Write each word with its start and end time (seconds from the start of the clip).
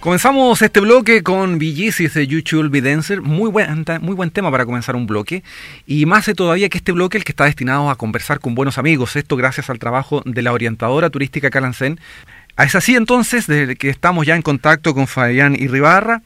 Comenzamos 0.00 0.62
este 0.62 0.78
bloque 0.78 1.24
con 1.24 1.58
VGCs 1.58 2.14
de 2.14 2.28
YouTube 2.28 2.70
Be 2.70 2.80
Dancer. 2.80 3.20
Muy 3.20 3.50
buen, 3.50 3.84
tema 4.30 4.48
para 4.48 4.64
comenzar 4.64 4.94
un 4.94 5.08
bloque. 5.08 5.42
Y 5.88 6.06
más 6.06 6.30
todavía 6.36 6.68
que 6.68 6.78
este 6.78 6.92
bloque, 6.92 7.18
el 7.18 7.24
que 7.24 7.32
está 7.32 7.46
destinado 7.46 7.90
a 7.90 7.96
conversar 7.96 8.38
con 8.38 8.54
buenos 8.54 8.78
amigos. 8.78 9.16
Esto 9.16 9.34
gracias 9.34 9.70
al 9.70 9.80
trabajo 9.80 10.22
de 10.24 10.40
la 10.40 10.52
orientadora 10.52 11.10
turística 11.10 11.50
Calancén. 11.50 11.98
Es 12.56 12.76
así 12.76 12.94
entonces, 12.94 13.48
desde 13.48 13.74
que 13.74 13.88
estamos 13.88 14.24
ya 14.24 14.36
en 14.36 14.42
contacto 14.42 14.94
con 14.94 15.08
Fabián 15.08 15.56
Irribarra. 15.58 16.22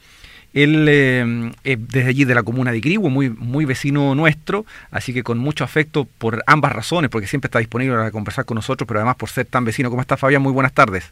Él 0.53 0.87
eh, 0.87 1.47
desde 1.65 2.11
allí 2.11 2.27
de 2.27 2.35
la 2.35 2.43
comuna 2.43 2.73
de 2.73 2.81
Quirigüe, 2.83 3.09
muy, 3.09 3.31
muy 3.31 3.65
vecino 3.65 4.15
nuestro, 4.15 4.67
así 4.91 5.15
que 5.15 5.23
con 5.23 5.39
mucho 5.39 5.65
afecto 5.65 6.07
por 6.19 6.45
ambas 6.47 6.73
razones, 6.73 7.11
porque 7.11 7.27
siempre 7.27 7.47
está 7.47 7.59
disponible 7.59 7.97
para 7.97 8.11
conversar 8.11 8.45
con 8.45 8.57
nosotros, 8.57 8.87
pero 8.87 9.01
además 9.01 9.17
por 9.17 9.31
ser 9.31 9.47
tan 9.47 9.65
vecino. 9.65 9.89
¿Cómo 9.89 10.03
está 10.03 10.19
Fabián? 10.19 10.43
Muy 10.43 10.53
buenas 10.53 10.75
tardes. 10.75 11.11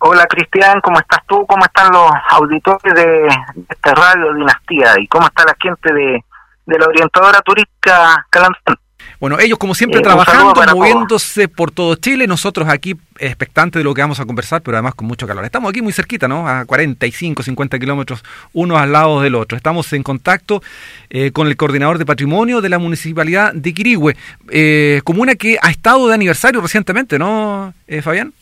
Hola 0.00 0.26
Cristian, 0.26 0.80
¿cómo 0.80 1.00
estás 1.00 1.20
tú? 1.26 1.44
¿Cómo 1.46 1.64
están 1.64 1.90
los 1.92 2.10
auditores 2.30 2.94
de, 2.94 3.26
esta 3.68 3.94
radio 3.94 4.32
Dinastía? 4.32 4.94
¿Y 5.00 5.08
cómo 5.08 5.26
está 5.26 5.44
la 5.44 5.56
gente 5.60 5.92
de, 5.92 6.24
la 6.78 6.86
orientadora 6.86 7.40
turística 7.40 8.24
Calancén? 8.30 8.76
Bueno, 9.18 9.40
ellos 9.40 9.58
como 9.58 9.74
siempre 9.74 9.98
eh, 9.98 10.02
trabajando, 10.04 10.62
moviéndose 10.72 11.48
por 11.48 11.72
todo 11.72 11.96
Chile, 11.96 12.28
nosotros 12.28 12.68
aquí 12.68 12.94
expectantes 13.18 13.80
de 13.80 13.84
lo 13.84 13.92
que 13.92 14.00
vamos 14.00 14.20
a 14.20 14.26
conversar, 14.26 14.62
pero 14.62 14.76
además 14.76 14.94
con 14.94 15.08
mucho 15.08 15.26
calor. 15.26 15.44
Estamos 15.44 15.70
aquí 15.70 15.82
muy 15.82 15.92
cerquita, 15.92 16.28
¿no? 16.28 16.46
A 16.46 16.64
45, 16.64 17.42
50 17.42 17.78
kilómetros 17.80 18.22
unos 18.52 18.78
al 18.78 18.92
lado 18.92 19.20
del 19.20 19.34
otro. 19.34 19.56
Estamos 19.56 19.92
en 19.94 20.04
contacto 20.04 20.62
eh, 21.10 21.32
con 21.32 21.48
el 21.48 21.56
coordinador 21.56 21.98
de 21.98 22.06
patrimonio 22.06 22.60
de 22.60 22.68
la 22.68 22.78
municipalidad 22.78 23.52
de 23.52 23.74
Quirigüe, 23.74 24.16
eh, 24.50 25.00
comuna 25.02 25.34
que 25.34 25.58
ha 25.60 25.70
estado 25.70 26.06
de 26.06 26.14
aniversario 26.14 26.60
recientemente, 26.60 27.18
¿no, 27.18 27.74
Fabián? 28.02 28.32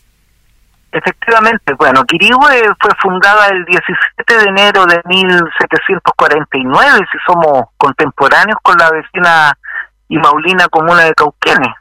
Efectivamente, 0.93 1.75
bueno, 1.75 2.05
Quirihue 2.05 2.75
fue 2.81 2.91
fundada 3.03 3.49
el 3.49 3.65
17 3.65 4.39
de 4.39 4.45
enero 4.45 4.87
de 4.87 5.03
1749, 5.05 7.07
si 7.13 7.19
somos 7.27 7.65
contemporáneos 7.77 8.59
con 8.63 8.77
la 8.79 8.91
vecina 8.91 9.53
y 10.09 10.17
Maulina 10.19 10.69
comuna 10.69 11.05
de 11.05 11.15
Cauquenes. 11.15 11.75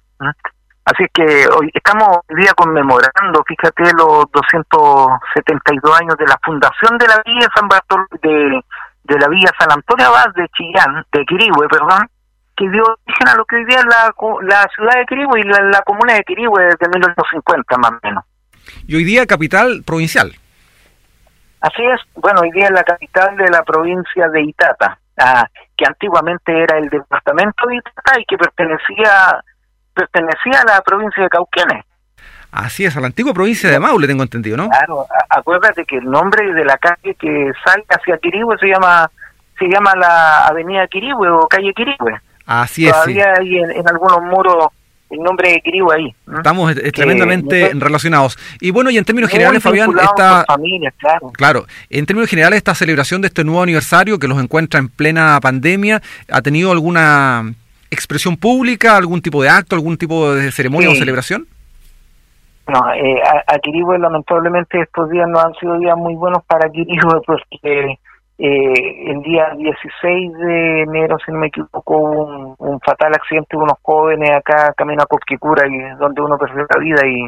Así 0.85 1.05
que 1.13 1.47
hoy 1.47 1.71
estamos 1.73 2.19
hoy 2.30 2.41
día 2.41 2.53
conmemorando, 2.55 3.43
fíjate, 3.47 3.83
los 3.93 4.25
272 4.31 5.99
años 5.99 6.15
de 6.17 6.27
la 6.27 6.37
fundación 6.43 6.97
de 6.97 7.08
la 7.08 7.21
Villa 7.25 7.47
San 7.55 7.67
Bartol 7.67 8.05
de, 8.21 8.61
de 9.03 9.19
la 9.19 9.27
Villa 9.30 9.49
San 9.58 9.71
Antonio 9.71 10.08
Abad 10.08 10.33
de 10.35 10.47
Chillán, 10.49 11.05
de 11.11 11.25
Quirihue, 11.25 11.67
perdón, 11.69 12.08
que 12.55 12.69
dio 12.69 12.83
origen 12.83 13.27
a 13.27 13.35
lo 13.35 13.45
que 13.45 13.58
hoy 13.58 13.65
día 13.65 13.80
es 13.80 13.85
la, 13.85 14.13
la 14.43 14.67
ciudad 14.75 14.95
de 14.95 15.05
Quirihue 15.05 15.39
y 15.39 15.43
la, 15.43 15.59
la 15.71 15.81
comuna 15.81 16.13
de 16.13 16.23
Quirihue 16.23 16.63
desde 16.63 16.89
1850 16.89 17.77
más 17.77 17.91
o 17.91 17.99
menos 18.03 18.23
y 18.88 18.95
hoy 18.95 19.03
día 19.03 19.25
capital 19.25 19.83
provincial. 19.85 20.33
Así 21.61 21.83
es, 21.83 21.99
bueno, 22.16 22.41
hoy 22.41 22.52
día 22.52 22.66
es 22.66 22.71
la 22.71 22.83
capital 22.83 23.35
de 23.38 23.49
la 23.49 23.63
provincia 23.63 24.27
de 24.30 24.44
Itata, 24.44 24.99
ah, 25.17 25.47
que 25.75 25.85
antiguamente 25.85 26.52
era 26.52 26.77
el 26.77 26.89
departamento 26.89 27.67
de 27.67 27.77
Itata 27.77 28.19
y 28.19 28.25
que 28.25 28.38
pertenecía 28.38 29.41
pertenecía 29.93 30.61
a 30.61 30.75
la 30.75 30.81
provincia 30.81 31.23
de 31.23 31.30
Cauquenes. 31.30 31.86
Así 32.52 32.86
es, 32.86 32.95
a 32.95 33.02
la 33.02 33.08
antigua 33.08 33.33
provincia 33.33 33.69
de 33.69 33.80
Maule, 33.80 34.08
tengo 34.08 34.23
entendido, 34.23 34.58
¿no? 34.58 34.69
Claro, 34.69 35.05
acuérdate 35.30 35.86
que 35.86 35.97
el 35.97 36.05
nombre 36.05 36.53
de 36.53 36.63
la 36.63 36.77
calle 36.77 37.16
que 37.16 37.52
sale 37.66 37.83
hacia 37.89 38.17
Quirihue 38.17 38.58
se 38.58 38.67
llama 38.67 39.09
se 39.58 39.66
llama 39.67 39.93
la 39.95 40.47
Avenida 40.47 40.88
Quirihue 40.88 41.30
o 41.30 41.47
calle 41.47 41.73
Quirihue. 41.73 42.19
Así 42.45 42.88
es. 42.88 42.93
Todavía 42.93 43.33
hay 43.39 43.58
en 43.58 43.88
algunos 43.89 44.21
muros 44.21 44.67
el 45.09 45.20
nombre 45.20 45.52
de 45.52 45.61
Quiribu 45.61 45.92
ahí. 45.92 46.16
Estamos 46.38 46.75
eh, 46.75 46.92
tremendamente 46.92 47.72
relacionados. 47.73 48.38
Y 48.59 48.72
bueno, 48.72 48.89
y 48.89 48.98
en 48.98 49.06
términos 49.06 49.30
generales, 49.30 49.61
Fabián, 49.61 49.92
esta... 50.02 50.45
claro. 50.98 51.31
claro, 51.34 51.66
en 51.89 52.06
términos 52.06 52.30
generales, 52.30 52.58
esta 52.58 52.75
celebración 52.75 53.22
de 53.22 53.28
este 53.28 53.44
nuevo 53.44 53.61
aniversario 53.61 54.20
que 54.20 54.28
los 54.28 54.42
encuentra 54.42 54.80
en 54.80 54.89
plena 54.89 55.39
pandemia, 55.42 56.02
¿ha 56.31 56.42
tenido 56.42 56.72
alguna 56.72 57.53
expresión 57.92 58.38
pública, 58.38 58.98
algún 58.98 59.22
tipo 59.22 59.42
de 59.42 59.50
acto, 59.50 59.76
algún 59.76 59.98
tipo 59.98 60.33
de 60.33 60.52
ceremonia 60.52 60.89
o 60.89 60.95
celebración? 60.95 61.48
No, 62.67 62.80
eh, 62.94 63.21
a, 63.21 63.54
a 63.54 63.98
lamentablemente 63.99 64.82
estos 64.82 65.10
días 65.11 65.30
no 65.30 65.39
han 65.39 65.54
sido 65.55 65.77
días 65.77 65.95
muy 65.95 66.15
buenos 66.15 66.44
para 66.45 66.67
Quirihue 66.70 67.21
porque 67.26 67.99
eh, 68.37 69.11
el 69.11 69.21
día 69.21 69.49
16 69.55 70.33
de 70.33 70.81
enero, 70.83 71.17
si 71.25 71.31
no 71.31 71.39
me 71.39 71.47
equivoco, 71.47 71.97
un, 71.97 72.55
un 72.57 72.79
fatal 72.81 73.13
accidente 73.13 73.55
de 73.55 73.63
unos 73.63 73.77
jóvenes 73.81 74.29
acá 74.31 74.73
camino 74.75 75.03
a 75.03 75.07
Cosquicura, 75.07 75.67
y 75.67 75.97
donde 75.97 76.21
uno 76.21 76.37
perdió 76.37 76.65
la 76.69 76.79
vida 76.79 77.07
y, 77.07 77.27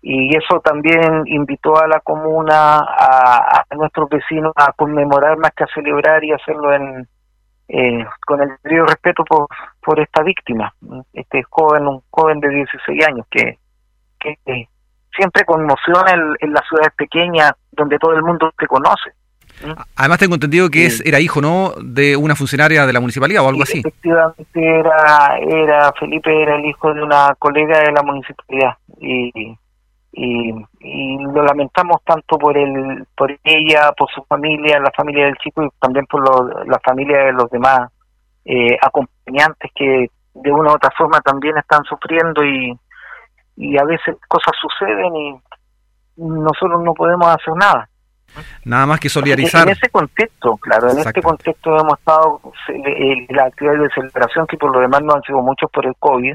y 0.00 0.36
eso 0.36 0.60
también 0.60 1.24
invitó 1.26 1.76
a 1.76 1.88
la 1.88 2.00
comuna, 2.00 2.78
a, 2.78 3.64
nuestros 3.76 4.08
vecinos 4.08 4.52
a 4.54 4.72
conmemorar 4.72 5.36
más 5.38 5.50
que 5.52 5.64
a 5.64 5.74
celebrar 5.74 6.22
y 6.24 6.32
hacerlo 6.32 6.72
en 6.72 7.08
eh, 7.70 8.06
con 8.24 8.40
el 8.40 8.48
debido 8.62 8.86
respeto 8.86 9.24
por, 9.24 9.46
por 9.82 10.00
esta 10.00 10.22
víctima, 10.22 10.72
este 11.12 11.42
joven, 11.50 11.86
un 11.86 12.02
joven 12.08 12.40
de 12.40 12.48
16 12.48 13.06
años 13.06 13.26
que, 13.30 13.58
que, 14.18 14.68
siempre 15.14 15.44
conmociona 15.44 16.12
en, 16.12 16.36
en 16.40 16.52
las 16.54 16.66
ciudades 16.66 16.94
pequeñas 16.96 17.52
donde 17.72 17.98
todo 17.98 18.14
el 18.14 18.22
mundo 18.22 18.50
te 18.56 18.66
conoce. 18.66 19.17
Además 19.96 20.18
tengo 20.18 20.34
entendido 20.34 20.70
que 20.70 20.86
es 20.86 21.04
era 21.04 21.20
hijo, 21.20 21.40
¿no?, 21.40 21.72
de 21.82 22.16
una 22.16 22.34
funcionaria 22.36 22.86
de 22.86 22.92
la 22.92 23.00
municipalidad 23.00 23.44
o 23.44 23.48
algo 23.48 23.62
así. 23.62 23.80
Efectivamente 23.80 24.44
era, 24.54 25.38
era 25.38 25.92
Felipe 25.98 26.42
era 26.42 26.56
el 26.56 26.64
hijo 26.64 26.92
de 26.94 27.02
una 27.02 27.34
colega 27.38 27.80
de 27.80 27.92
la 27.92 28.02
municipalidad 28.02 28.76
y, 29.00 29.56
y, 30.12 30.52
lo 31.32 31.42
lamentamos 31.42 32.02
tanto 32.04 32.38
por 32.38 32.56
el 32.56 33.06
por 33.16 33.30
ella, 33.44 33.92
por 33.96 34.08
su 34.10 34.22
familia, 34.24 34.80
la 34.80 34.90
familia 34.96 35.26
del 35.26 35.36
chico 35.36 35.62
y 35.62 35.68
también 35.80 36.06
por 36.06 36.22
la 36.66 36.80
familia 36.84 37.24
de 37.24 37.32
los 37.32 37.50
demás 37.50 37.90
eh, 38.44 38.76
acompañantes 38.80 39.70
que 39.74 40.10
de 40.34 40.52
una 40.52 40.72
u 40.72 40.74
otra 40.74 40.90
forma 40.96 41.20
también 41.20 41.56
están 41.58 41.84
sufriendo 41.84 42.44
y, 42.44 42.78
y 43.56 43.76
a 43.76 43.84
veces 43.84 44.16
cosas 44.28 44.54
suceden 44.60 45.14
y 45.16 45.40
nosotros 46.16 46.82
no 46.82 46.94
podemos 46.94 47.28
hacer 47.28 47.54
nada. 47.54 47.88
Nada 48.64 48.86
más 48.86 49.00
que 49.00 49.08
solidarizar. 49.08 49.66
En 49.66 49.72
ese 49.72 49.88
contexto, 49.90 50.56
claro, 50.56 50.90
en 50.90 50.98
este 50.98 51.22
contexto 51.22 51.70
hemos 51.70 51.98
estado, 51.98 52.40
la 53.28 53.44
actividad 53.44 53.74
de 53.74 53.90
celebración, 53.94 54.46
que 54.46 54.56
por 54.56 54.74
lo 54.74 54.80
demás 54.80 55.02
no 55.02 55.14
han 55.14 55.22
sido 55.22 55.40
muchos 55.42 55.70
por 55.70 55.86
el 55.86 55.94
COVID, 55.98 56.34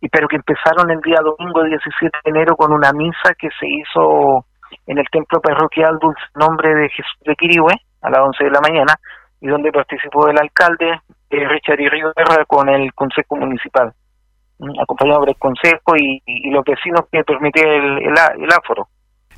y 0.00 0.08
pero 0.08 0.28
que 0.28 0.36
empezaron 0.36 0.90
el 0.90 1.00
día 1.00 1.18
domingo 1.22 1.62
17 1.62 2.18
de 2.24 2.30
enero 2.30 2.56
con 2.56 2.72
una 2.72 2.92
misa 2.92 3.34
que 3.38 3.48
se 3.58 3.66
hizo 3.68 4.46
en 4.86 4.98
el 4.98 5.06
templo 5.10 5.40
parroquial 5.40 5.98
Dulce 6.00 6.22
Nombre 6.34 6.74
de 6.74 6.88
Jesús 6.88 7.18
de 7.24 7.36
Quirihue 7.36 7.74
a 8.02 8.10
las 8.10 8.20
11 8.20 8.44
de 8.44 8.50
la 8.50 8.60
mañana, 8.60 8.94
y 9.40 9.48
donde 9.48 9.70
participó 9.70 10.28
el 10.28 10.38
alcalde 10.38 11.00
eh, 11.30 11.48
Richard 11.48 11.78
Guerra 11.78 12.44
con 12.46 12.68
el 12.68 12.92
Consejo 12.94 13.36
Municipal, 13.36 13.92
acompañado 14.80 15.20
por 15.20 15.28
el 15.28 15.36
Consejo 15.36 15.96
y, 15.96 16.50
los 16.50 16.64
vecinos 16.64 17.02
que 17.10 17.24
permitía 17.24 17.64
el, 17.64 17.98
el 18.02 18.52
aforo. 18.52 18.88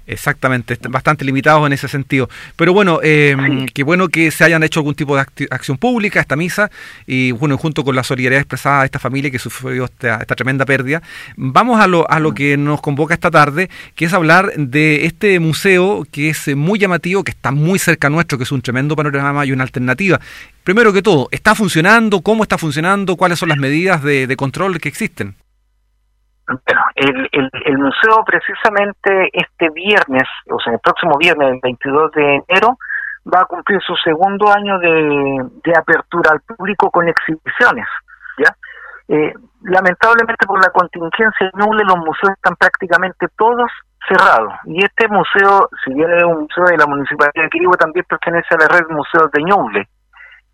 Exactamente, 0.06 0.76
bastante 0.90 1.24
limitados 1.24 1.66
en 1.66 1.72
ese 1.72 1.88
sentido. 1.88 2.28
Pero 2.56 2.74
bueno, 2.74 3.00
eh, 3.02 3.34
qué 3.72 3.82
bueno 3.84 4.08
que 4.08 4.30
se 4.30 4.44
hayan 4.44 4.62
hecho 4.62 4.80
algún 4.80 4.94
tipo 4.94 5.16
de 5.16 5.24
acción 5.50 5.78
pública, 5.78 6.20
esta 6.20 6.36
misa, 6.36 6.70
y 7.06 7.32
bueno, 7.32 7.56
junto 7.56 7.84
con 7.84 7.96
la 7.96 8.04
solidaridad 8.04 8.40
expresada 8.42 8.82
a 8.82 8.84
esta 8.84 8.98
familia 8.98 9.30
que 9.30 9.38
sufrió 9.38 9.84
esta, 9.84 10.18
tremenda 10.18 10.66
pérdida. 10.66 11.02
Vamos 11.36 11.80
a 11.80 11.86
lo, 11.86 12.10
a 12.10 12.20
lo 12.20 12.34
que 12.34 12.56
nos 12.58 12.82
convoca 12.82 13.14
esta 13.14 13.30
tarde, 13.30 13.70
que 13.94 14.04
es 14.04 14.12
hablar 14.12 14.52
de 14.56 15.06
este 15.06 15.40
museo 15.40 16.06
que 16.10 16.28
es 16.28 16.54
muy 16.54 16.78
llamativo, 16.78 17.24
que 17.24 17.30
está 17.30 17.50
muy 17.50 17.78
cerca 17.78 18.10
nuestro, 18.10 18.36
que 18.36 18.44
es 18.44 18.52
un 18.52 18.60
tremendo 18.60 18.96
panorama 18.96 19.46
y 19.46 19.52
una 19.52 19.62
alternativa. 19.62 20.20
Primero 20.64 20.92
que 20.92 21.02
todo, 21.02 21.28
¿está 21.30 21.54
funcionando? 21.54 22.20
¿Cómo 22.20 22.42
está 22.42 22.58
funcionando? 22.58 23.16
¿Cuáles 23.16 23.38
son 23.38 23.48
las 23.48 23.58
medidas 23.58 24.02
de 24.02 24.34
control 24.36 24.78
que 24.80 24.88
existen? 24.88 25.34
Bueno, 26.46 26.82
el, 26.94 27.78
museo 27.78 28.22
precisamente 28.26 29.30
este 29.32 29.70
viernes, 29.70 30.28
o 30.50 30.60
sea, 30.60 30.74
el 30.74 30.78
próximo 30.80 31.16
viernes, 31.18 31.52
el 31.52 31.60
22 31.62 32.12
de 32.12 32.42
enero, 32.48 32.78
va 33.32 33.40
a 33.40 33.46
cumplir 33.46 33.80
su 33.80 33.96
segundo 33.96 34.52
año 34.52 34.78
de, 34.78 35.72
apertura 35.74 36.32
al 36.32 36.40
público 36.40 36.90
con 36.90 37.08
exhibiciones, 37.08 37.86
¿ya? 38.38 38.54
Eh, 39.08 39.32
lamentablemente 39.62 40.46
por 40.46 40.62
la 40.62 40.70
contingencia 40.70 41.50
Ñuble 41.54 41.84
los 41.84 41.98
museos 41.98 42.32
están 42.36 42.56
prácticamente 42.56 43.26
todos 43.36 43.70
cerrados 44.08 44.52
y 44.64 44.82
este 44.82 45.08
museo, 45.08 45.68
si 45.84 45.92
bien 45.92 46.10
es 46.12 46.24
un 46.24 46.42
museo 46.42 46.64
de 46.64 46.76
la 46.76 46.86
Municipalidad 46.86 47.44
de 47.44 47.50
Quirigua, 47.50 47.76
también 47.76 48.04
pertenece 48.08 48.54
a 48.54 48.58
la 48.58 48.68
red 48.68 48.86
Museos 48.90 49.30
de 49.32 49.42
Ñuble. 49.42 49.88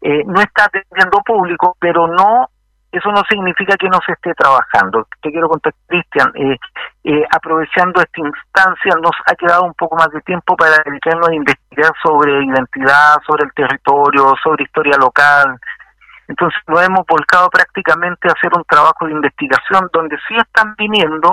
Eh, 0.03 0.25
no 0.25 0.41
está 0.41 0.65
atendiendo 0.65 1.21
público, 1.25 1.77
pero 1.79 2.07
no 2.07 2.49
eso 2.93 3.11
no 3.13 3.23
significa 3.29 3.77
que 3.77 3.89
no 3.89 3.99
se 4.05 4.13
esté 4.13 4.35
trabajando. 4.35 5.07
Te 5.23 5.31
quiero 5.31 5.49
contar, 5.49 5.73
Cristian, 5.87 6.33
eh, 6.35 6.57
eh, 7.05 7.25
aprovechando 7.31 8.01
esta 8.01 8.21
instancia, 8.21 8.95
nos 9.01 9.13
ha 9.27 9.35
quedado 9.37 9.63
un 9.63 9.75
poco 9.75 9.97
más 9.97 10.11
de 10.11 10.21
tiempo 10.23 10.57
para 10.57 10.77
dedicarnos 10.85 11.29
a 11.29 11.35
investigar 11.35 11.93
sobre 12.03 12.45
identidad, 12.45 13.17
sobre 13.27 13.45
el 13.45 13.53
territorio, 13.55 14.35
sobre 14.43 14.65
historia 14.65 14.97
local. 14.99 15.59
Entonces 16.27 16.61
nos 16.67 16.85
hemos 16.85 17.07
volcado 17.07 17.49
prácticamente 17.49 18.29
a 18.29 18.33
hacer 18.33 18.51
un 18.57 18.65
trabajo 18.65 19.07
de 19.07 19.13
investigación 19.13 19.89
donde 19.93 20.17
sí 20.29 20.35
están 20.37 20.75
viniendo 20.77 21.31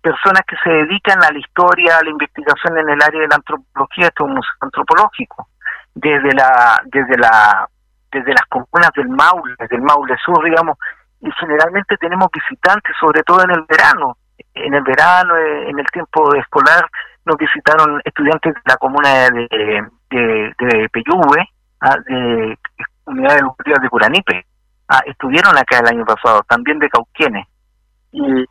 personas 0.00 0.42
que 0.46 0.56
se 0.62 0.70
dedican 0.70 1.22
a 1.24 1.32
la 1.32 1.38
historia, 1.38 1.98
a 1.98 2.04
la 2.04 2.10
investigación 2.10 2.78
en 2.78 2.90
el 2.90 3.02
área 3.02 3.20
de 3.20 3.28
la 3.28 3.36
antropología, 3.36 4.06
este 4.06 4.22
es 4.22 4.28
un 4.28 4.34
museo 4.34 4.54
antropológico, 4.60 5.48
desde 5.94 6.34
la, 6.34 6.80
desde 6.84 7.16
la, 7.16 7.66
desde 8.14 8.32
las 8.32 8.46
comunas 8.48 8.90
del 8.96 9.08
Maule, 9.08 9.54
desde 9.58 9.76
el 9.76 9.82
Maule 9.82 10.16
Sur, 10.24 10.42
digamos, 10.44 10.78
y 11.20 11.30
generalmente 11.32 11.96
tenemos 11.96 12.28
visitantes, 12.32 12.94
sobre 13.00 13.22
todo 13.22 13.42
en 13.42 13.50
el 13.50 13.64
verano. 13.68 14.16
En 14.54 14.74
el 14.74 14.82
verano, 14.82 15.36
eh, 15.36 15.70
en 15.70 15.78
el 15.78 15.86
tiempo 15.86 16.34
escolar, 16.34 16.86
nos 17.24 17.36
visitaron 17.36 18.00
estudiantes 18.04 18.54
de 18.54 18.60
la 18.66 18.76
comuna 18.76 19.08
de, 19.30 19.48
de, 20.10 20.54
de 20.58 20.88
Peyúgue, 20.90 21.48
ah, 21.80 21.96
de 22.06 22.56
unidades 23.06 23.42
educativas 23.42 23.82
de 23.82 23.88
Curanipe. 23.88 24.46
Ah, 24.88 25.02
estuvieron 25.06 25.56
acá 25.56 25.78
el 25.80 25.88
año 25.88 26.04
pasado, 26.04 26.42
también 26.48 26.78
de 26.78 26.88
Cauquienes. 26.88 27.46
Y, 28.12 28.44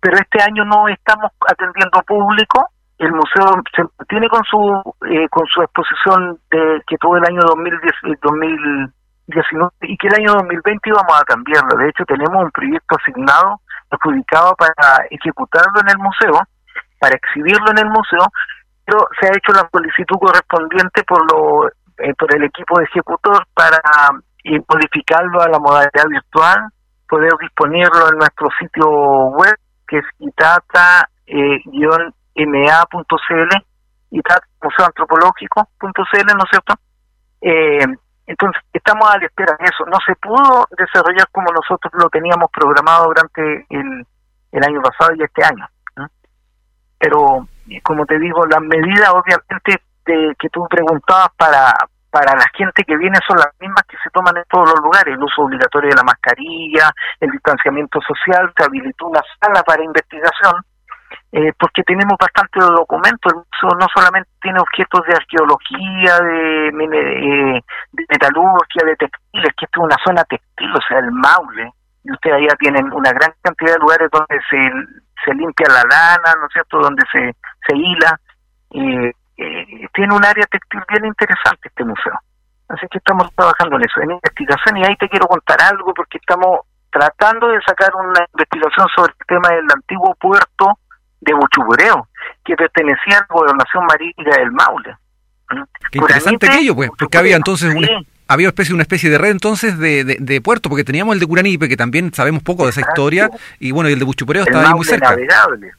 pero 0.00 0.16
este 0.16 0.42
año 0.42 0.64
no 0.64 0.88
estamos 0.88 1.30
atendiendo 1.48 2.02
público. 2.02 2.68
El 3.02 3.10
museo 3.10 3.58
se 3.74 3.82
mantiene 3.98 4.28
con 4.28 4.44
su 4.44 4.94
eh, 5.10 5.28
con 5.28 5.44
su 5.48 5.60
exposición 5.60 6.38
de 6.52 6.80
que 6.86 6.96
todo 6.98 7.16
el 7.16 7.24
año 7.26 7.40
2010, 7.50 8.22
2019 8.22 9.72
y 9.82 9.96
que 9.98 10.06
el 10.06 10.14
año 10.22 10.34
2020 10.38 10.92
vamos 10.92 11.20
a 11.20 11.24
cambiarlo. 11.24 11.76
De 11.78 11.88
hecho, 11.88 12.04
tenemos 12.04 12.44
un 12.44 12.50
proyecto 12.52 12.94
asignado, 12.94 13.58
adjudicado 13.90 14.54
para 14.54 15.02
ejecutarlo 15.10 15.80
en 15.82 15.90
el 15.90 15.98
museo, 15.98 16.46
para 17.00 17.16
exhibirlo 17.16 17.72
en 17.72 17.78
el 17.78 17.90
museo, 17.90 18.22
pero 18.86 19.08
se 19.18 19.26
ha 19.26 19.34
hecho 19.34 19.50
la 19.50 19.66
solicitud 19.72 20.18
correspondiente 20.22 21.02
por 21.02 21.26
lo 21.26 21.66
eh, 21.98 22.14
por 22.14 22.32
el 22.36 22.44
equipo 22.44 22.78
de 22.78 22.84
ejecutor 22.84 23.44
para 23.52 23.82
eh, 24.44 24.62
modificarlo 24.68 25.42
a 25.42 25.48
la 25.48 25.58
modalidad 25.58 26.06
virtual, 26.08 26.70
poder 27.08 27.32
disponerlo 27.40 28.12
en 28.12 28.18
nuestro 28.18 28.46
sitio 28.60 28.86
web 29.34 29.58
que 29.88 29.98
es 29.98 30.06
itata-ma.cl, 32.34 33.64
itata 34.10 34.46
museoantropológico.cl, 34.62 36.26
¿no 36.36 36.44
es 36.44 36.50
cierto? 36.50 36.74
Eh, 37.40 37.86
entonces, 38.26 38.62
estamos 38.72 39.10
a 39.10 39.18
la 39.18 39.26
espera 39.26 39.56
de 39.58 39.64
eso. 39.64 39.84
No 39.86 39.98
se 40.06 40.14
pudo 40.16 40.66
desarrollar 40.76 41.28
como 41.32 41.50
nosotros 41.52 41.92
lo 41.94 42.08
teníamos 42.08 42.50
programado 42.50 43.06
durante 43.06 43.66
el, 43.68 44.06
el 44.52 44.64
año 44.64 44.80
pasado 44.80 45.14
y 45.16 45.22
este 45.22 45.44
año. 45.44 45.66
Pero, 46.98 47.48
como 47.82 48.06
te 48.06 48.18
digo, 48.18 48.46
las 48.46 48.60
medidas, 48.60 49.10
obviamente, 49.10 49.82
que 50.04 50.48
tú 50.50 50.66
preguntabas 50.68 51.30
para, 51.36 51.74
para 52.12 52.36
la 52.36 52.44
gente 52.54 52.84
que 52.84 52.96
viene 52.96 53.18
son 53.26 53.38
las 53.38 53.48
mismas 53.58 53.82
que 53.88 53.96
se 54.04 54.10
toman 54.10 54.36
en 54.36 54.44
todos 54.48 54.68
los 54.68 54.80
lugares, 54.80 55.14
el 55.14 55.22
uso 55.22 55.42
obligatorio 55.42 55.90
de 55.90 55.96
la 55.96 56.04
mascarilla, 56.04 56.92
el 57.18 57.30
distanciamiento 57.30 57.98
social, 58.02 58.52
se 58.56 58.64
habilitó 58.64 59.06
una 59.06 59.22
sala 59.40 59.62
para 59.62 59.82
investigación, 59.82 60.54
eh, 61.32 61.52
porque 61.58 61.82
tenemos 61.82 62.14
bastante 62.20 62.60
documentos, 62.60 63.32
no 63.32 63.86
solamente 63.94 64.28
tiene 64.42 64.60
objetos 64.60 65.00
de 65.06 65.14
arqueología, 65.14 66.18
de, 66.20 66.68
eh, 66.68 67.60
de 67.92 68.04
metalurgia, 68.10 68.82
de 68.84 68.96
textiles, 68.96 69.52
que 69.56 69.64
esto 69.64 69.80
es 69.80 69.84
una 69.86 69.96
zona 70.04 70.24
textil, 70.24 70.70
o 70.76 70.80
sea, 70.86 70.98
el 70.98 71.10
Maule, 71.10 71.72
y 72.04 72.12
ustedes 72.12 72.36
allá 72.36 72.54
tienen 72.58 72.92
una 72.92 73.12
gran 73.12 73.32
cantidad 73.40 73.72
de 73.72 73.78
lugares 73.78 74.10
donde 74.12 74.36
se, 74.50 74.60
se 75.24 75.34
limpia 75.34 75.68
la 75.68 75.84
lana, 75.88 76.36
¿no 76.38 76.46
es 76.46 76.52
cierto?, 76.52 76.78
donde 76.78 77.02
se, 77.10 77.32
se 77.66 77.76
hila, 77.76 78.20
eh, 78.72 79.12
eh, 79.38 79.88
tiene 79.94 80.14
un 80.14 80.24
área 80.24 80.44
textil 80.46 80.82
bien 80.86 81.06
interesante 81.06 81.68
este 81.68 81.84
museo. 81.84 82.18
Así 82.68 82.86
que 82.90 82.98
estamos 82.98 83.32
trabajando 83.34 83.76
en 83.76 83.84
eso, 83.84 84.00
en 84.02 84.12
investigación, 84.12 84.76
y 84.76 84.84
ahí 84.84 84.96
te 84.96 85.08
quiero 85.08 85.26
contar 85.26 85.62
algo 85.62 85.94
porque 85.94 86.18
estamos 86.18 86.60
tratando 86.90 87.48
de 87.48 87.60
sacar 87.64 87.88
una 87.96 88.20
investigación 88.34 88.86
sobre 88.94 89.14
el 89.18 89.26
tema 89.26 89.48
del 89.48 89.64
antiguo 89.72 90.14
puerto 90.20 90.76
de 91.22 91.34
Buchubureo, 91.34 92.08
que 92.44 92.54
pertenecía 92.56 93.18
a 93.18 93.20
la 93.20 93.26
gobernación 93.28 93.86
marítima 93.86 94.36
del 94.36 94.52
Maule. 94.52 94.96
Qué 95.90 95.98
interesante 95.98 96.48
aquello, 96.48 96.74
pues, 96.74 96.90
porque 96.98 97.18
había 97.18 97.36
entonces 97.36 97.74
una, 97.74 97.88
había 98.26 98.48
especie, 98.48 98.74
una 98.74 98.82
especie 98.82 99.10
de 99.10 99.18
red 99.18 99.30
entonces 99.30 99.78
de, 99.78 100.04
de, 100.04 100.40
puerto, 100.40 100.68
porque 100.68 100.84
teníamos 100.84 101.14
el 101.14 101.20
de 101.20 101.26
Curanipe, 101.26 101.68
que 101.68 101.76
también 101.76 102.12
sabemos 102.12 102.42
poco 102.42 102.64
de 102.64 102.70
esa 102.70 102.80
historia, 102.80 103.30
y 103.60 103.70
bueno, 103.70 103.88
y 103.88 103.92
el 103.92 103.98
de 103.98 104.04
Buchupureo 104.04 104.44
estaba 104.44 104.68
ahí 104.68 104.74
muy 104.74 104.84
cerca. 104.84 105.10
Navegable. 105.10 105.72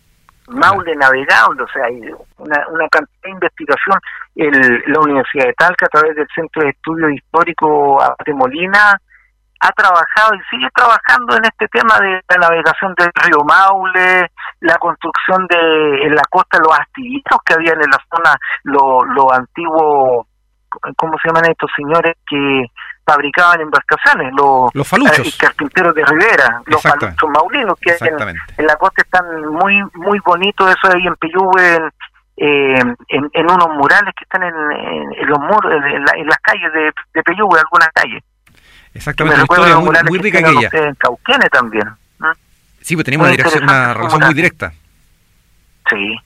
Maule 0.50 0.96
navegable, 0.96 1.64
o 1.64 1.68
sea, 1.70 1.86
hay 1.86 2.02
una, 2.38 2.68
una 2.70 2.88
cantidad 2.90 3.24
de 3.24 3.30
investigación. 3.30 3.98
El, 4.36 4.84
la 4.88 5.00
Universidad 5.00 5.46
de 5.46 5.54
Talca, 5.54 5.86
a 5.86 5.90
través 5.90 6.16
del 6.16 6.28
Centro 6.36 6.64
de 6.64 6.70
Estudios 6.70 7.12
Históricos 7.14 8.04
de 8.26 8.34
Molina, 8.34 9.00
ha 9.64 9.72
trabajado 9.72 10.36
y 10.36 10.42
sigue 10.50 10.68
trabajando 10.76 11.38
en 11.38 11.46
este 11.46 11.68
tema 11.70 11.98
de 12.00 12.22
la 12.30 12.50
navegación 12.50 12.94
del 12.98 13.10
río 13.24 13.38
Maule, 13.46 14.30
la 14.64 14.78
construcción 14.78 15.46
de 15.48 16.06
en 16.06 16.16
la 16.16 16.24
costa 16.30 16.58
los 16.60 16.72
astilleros 16.80 17.40
que 17.46 17.54
había 17.54 17.74
en 17.74 17.80
la 17.80 18.00
zona, 18.10 18.36
los 18.64 19.04
lo 19.14 19.32
antiguos, 19.34 20.26
¿cómo 20.96 21.18
se 21.22 21.28
llaman 21.28 21.52
estos 21.52 21.70
señores 21.76 22.16
que 22.28 22.66
fabricaban 23.06 23.60
embarcaciones, 23.60 24.32
los, 24.38 24.74
los 24.74 24.88
faluchos. 24.88 25.28
Eh, 25.28 25.38
carpinteros 25.38 25.94
de 25.94 26.06
Rivera, 26.06 26.62
los 26.66 26.82
faluchos 26.82 27.30
maulinos, 27.30 27.78
que 27.82 27.92
en, 28.00 28.66
la 28.66 28.76
costa 28.78 29.02
están 29.02 29.26
muy 29.52 29.84
muy 29.96 30.20
bonitos, 30.26 30.70
eso 30.70 30.96
ahí 30.96 31.06
en 31.08 31.16
Peyúgue, 31.18 31.76
en, 32.38 32.90
eh, 32.90 33.30
en, 33.34 33.52
unos 33.52 33.68
murales 33.76 34.14
que 34.18 34.24
están 34.24 34.44
en, 34.44 34.56
en 35.20 35.28
los 35.28 35.40
muros, 35.40 35.74
en, 35.74 36.26
las 36.26 36.38
calles 36.38 36.72
de, 36.72 36.92
de 37.14 37.24
Peyúgue, 37.24 37.60
algunas 37.60 37.90
calles. 37.94 38.24
Exactamente, 38.94 39.44
muy, 39.50 39.94
muy 40.08 40.20
rica 40.20 40.40
aquella. 40.40 40.70
En 40.72 40.96
Cauquene 40.96 41.50
también. 41.50 42.03
Sí, 42.84 42.96
pues 42.96 43.06
teníamos 43.06 43.30
una, 43.30 43.64
una 43.64 43.94
relación 43.94 44.22
muy 44.26 44.34
directa. 44.34 44.72
Sí. 45.90 46.20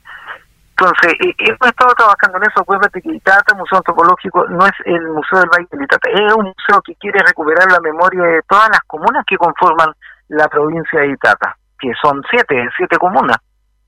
Entonces, 0.80 1.13
hemos 1.39 1.69
estado 1.69 1.94
trabajando 1.95 2.38
en 2.38 2.44
eso. 2.44 2.62
Acuérdate 2.62 3.01
que 3.01 3.09
Itata, 3.09 3.56
Museo 3.56 3.77
Antropológico, 3.77 4.45
no 4.48 4.65
es 4.65 4.74
el 4.86 5.01
Museo 5.07 5.39
del 5.39 5.50
Valle 5.50 5.68
de 5.71 5.83
Itata, 5.83 6.09
es 6.09 6.33
un 6.33 6.45
museo 6.45 6.81
que 6.86 6.95
quiere 6.95 7.19
recuperar 7.25 7.71
la 7.71 7.80
memoria 7.80 8.21
de 8.24 8.42
todas 8.48 8.69
las 8.69 8.81
comunas 8.86 9.24
que 9.25 9.38
conforman 9.38 9.89
la 10.30 10.48
provincia 10.48 11.00
de 11.00 11.13
Itata, 11.13 11.57
que 11.80 11.92
son 12.00 12.21
siete, 12.30 12.69
siete 12.77 12.98
comunas. 12.98 13.38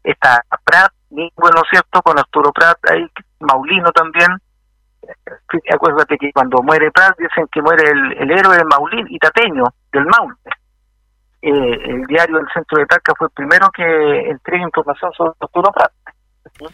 Está 0.04 0.44
Prat, 0.64 0.92
bueno, 1.10 1.62
¿cierto? 1.70 2.02
Con 2.02 2.18
Arturo 2.18 2.52
Prat, 2.52 2.78
ahí, 2.90 3.08
Maulino 3.40 3.92
también. 3.92 4.30
Acuérdate 5.72 6.18
que 6.18 6.32
cuando 6.34 6.62
muere 6.64 6.92
Prat 6.92 7.18
dicen 7.20 7.46
que 7.52 7.62
muere 7.62 7.84
el, 7.90 8.14
el 8.18 8.32
héroe 8.32 8.58
de 8.58 8.66
Maulín, 8.66 9.06
itateño, 9.10 9.66
del 9.92 10.06
Maule. 10.06 10.36
Eh, 11.42 11.52
el 11.52 12.06
diario 12.08 12.38
del 12.38 12.48
centro 12.54 12.80
de 12.80 12.86
Talca 12.86 13.14
fue 13.18 13.28
el 13.28 13.34
primero 13.34 13.70
que 13.74 14.30
entrega 14.30 14.64
información 14.64 15.12
sobre. 15.14 15.32
Sí, 16.58 16.66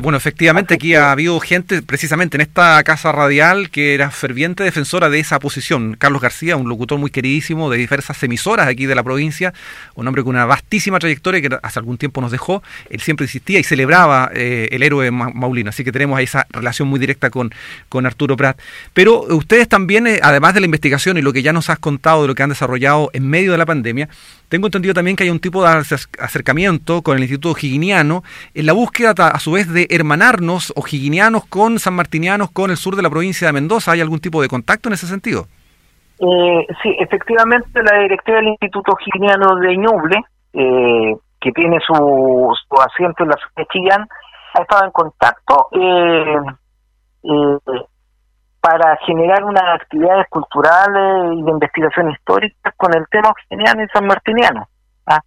bueno, 0.00 0.16
efectivamente 0.16 0.74
aquí 0.74 0.94
ha 0.94 1.12
habido 1.12 1.38
gente 1.38 1.82
precisamente 1.82 2.38
en 2.38 2.40
esta 2.40 2.82
casa 2.82 3.12
radial 3.12 3.68
que 3.68 3.94
era 3.94 4.10
ferviente 4.10 4.64
defensora 4.64 5.10
de 5.10 5.18
esa 5.18 5.38
posición. 5.38 5.96
Carlos 5.98 6.22
García, 6.22 6.56
un 6.56 6.68
locutor 6.68 6.98
muy 6.98 7.10
queridísimo 7.10 7.68
de 7.68 7.76
diversas 7.76 8.22
emisoras 8.22 8.68
aquí 8.68 8.86
de 8.86 8.94
la 8.94 9.02
provincia, 9.02 9.52
un 9.94 10.08
hombre 10.08 10.22
con 10.22 10.34
una 10.34 10.46
vastísima 10.46 10.98
trayectoria 10.98 11.42
que 11.42 11.58
hace 11.62 11.78
algún 11.78 11.98
tiempo 11.98 12.22
nos 12.22 12.32
dejó. 12.32 12.62
Él 12.88 13.00
siempre 13.00 13.24
insistía 13.24 13.58
y 13.58 13.64
celebraba 13.64 14.30
eh, 14.34 14.68
el 14.72 14.82
héroe 14.82 15.10
Maulino, 15.10 15.68
así 15.68 15.84
que 15.84 15.92
tenemos 15.92 16.16
ahí 16.16 16.24
esa 16.24 16.46
relación 16.48 16.88
muy 16.88 16.98
directa 16.98 17.28
con, 17.28 17.52
con 17.90 18.06
Arturo 18.06 18.34
Prat. 18.34 18.58
Pero 18.94 19.22
ustedes 19.24 19.68
también, 19.68 20.06
eh, 20.06 20.20
además 20.22 20.54
de 20.54 20.60
la 20.60 20.66
investigación 20.66 21.18
y 21.18 21.22
lo 21.22 21.34
que 21.34 21.42
ya 21.42 21.52
nos 21.52 21.68
has 21.68 21.78
contado 21.78 22.22
de 22.22 22.28
lo 22.28 22.34
que 22.34 22.42
han 22.42 22.48
desarrollado 22.48 23.10
en 23.12 23.28
medio 23.28 23.52
de 23.52 23.58
la 23.58 23.66
pandemia, 23.66 24.08
tengo 24.48 24.66
entendido 24.66 24.94
también 24.94 25.16
que 25.16 25.24
hay 25.24 25.30
un 25.30 25.40
tipo 25.40 25.62
de 25.62 25.68
acercamiento 26.20 27.02
con 27.02 27.16
el 27.16 27.22
Instituto 27.22 27.56
Higiniano 27.58 28.22
en 28.54 28.66
la 28.66 28.72
búsqueda 28.72 29.12
a 29.26 29.38
su 29.38 29.52
vez 29.52 29.72
de 29.72 29.86
hermanarnos 29.90 30.72
o 30.76 30.84
higinianos 30.86 31.46
con 31.46 31.78
sanmartinianos 31.78 32.50
con 32.52 32.70
el 32.70 32.76
sur 32.76 32.96
de 32.96 33.02
la 33.02 33.10
provincia 33.10 33.46
de 33.46 33.52
Mendoza. 33.52 33.92
¿Hay 33.92 34.00
algún 34.00 34.20
tipo 34.20 34.40
de 34.40 34.48
contacto 34.48 34.88
en 34.88 34.94
ese 34.94 35.06
sentido? 35.06 35.46
Eh, 36.18 36.66
sí, 36.82 36.96
efectivamente 36.98 37.82
la 37.82 38.00
directora 38.02 38.38
del 38.38 38.48
Instituto 38.48 38.96
Higiniano 39.04 39.56
de 39.56 39.76
Ñuble, 39.76 40.16
eh, 40.54 41.16
que 41.40 41.52
tiene 41.52 41.78
su, 41.86 42.54
asiento 42.80 43.24
en 43.24 43.28
la 43.28 43.36
ciudad 43.36 43.56
de 43.56 43.66
Chillán, 43.66 44.08
ha 44.54 44.62
estado 44.62 44.84
en 44.86 44.90
contacto 44.92 45.68
eh, 45.72 46.36
eh 47.24 47.86
para 48.66 48.96
generar 49.06 49.44
unas 49.44 49.80
actividades 49.80 50.26
culturales 50.28 51.38
y 51.38 51.42
de 51.44 51.50
investigación 51.52 52.10
histórica 52.10 52.74
con 52.76 52.92
el 52.96 53.06
tema 53.12 53.30
occitaniano 53.30 53.84
y 53.84 53.88
sanmartiniano. 53.88 54.66
¿ah? 55.06 55.20